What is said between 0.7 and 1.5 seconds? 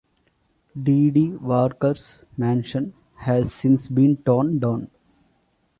D. D.